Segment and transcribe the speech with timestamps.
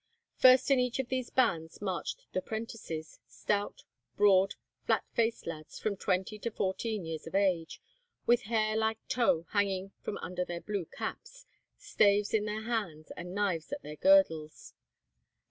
[0.35, 3.83] First in each of these bands marched the prentices, stout,
[4.17, 4.55] broad,
[4.87, 7.79] flat faced lads, from twenty to fourteen years of age,
[8.25, 11.45] with hair like tow hanging from under their blue caps,
[11.77, 14.73] staves in their hands, and knives at their girdles.